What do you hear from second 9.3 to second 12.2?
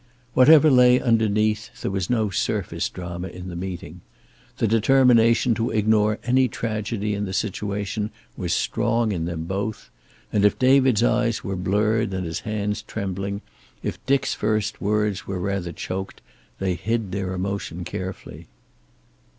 both, and if David's eyes were blurred